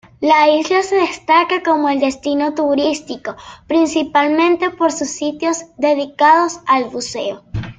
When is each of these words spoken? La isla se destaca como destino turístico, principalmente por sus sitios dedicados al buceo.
La 0.19 0.49
isla 0.49 0.81
se 0.81 0.95
destaca 0.95 1.61
como 1.61 1.87
destino 1.89 2.55
turístico, 2.55 3.35
principalmente 3.67 4.71
por 4.71 4.91
sus 4.91 5.09
sitios 5.09 5.65
dedicados 5.77 6.57
al 6.65 6.85
buceo. 6.85 7.43